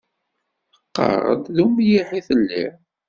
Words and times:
Taqqar-d 0.95 1.43
d 1.55 1.57
umliḥ 1.65 2.09
i 2.19 2.21
telliḍ. 2.27 2.73